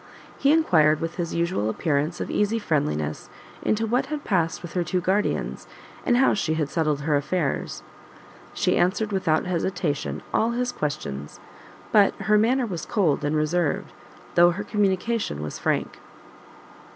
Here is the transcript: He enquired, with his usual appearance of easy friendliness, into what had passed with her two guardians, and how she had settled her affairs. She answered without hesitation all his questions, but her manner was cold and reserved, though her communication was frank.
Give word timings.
He 0.39 0.51
enquired, 0.51 0.99
with 0.99 1.17
his 1.17 1.35
usual 1.35 1.69
appearance 1.69 2.19
of 2.19 2.31
easy 2.31 2.57
friendliness, 2.57 3.29
into 3.61 3.85
what 3.85 4.07
had 4.07 4.23
passed 4.23 4.63
with 4.63 4.73
her 4.73 4.83
two 4.83 4.99
guardians, 4.99 5.67
and 6.03 6.17
how 6.17 6.33
she 6.33 6.55
had 6.55 6.69
settled 6.69 7.01
her 7.01 7.15
affairs. 7.15 7.83
She 8.55 8.77
answered 8.79 9.11
without 9.11 9.45
hesitation 9.45 10.23
all 10.33 10.53
his 10.53 10.71
questions, 10.71 11.39
but 11.91 12.15
her 12.15 12.39
manner 12.39 12.65
was 12.65 12.83
cold 12.87 13.23
and 13.23 13.35
reserved, 13.35 13.93
though 14.33 14.49
her 14.49 14.63
communication 14.63 15.43
was 15.43 15.59
frank. 15.59 15.99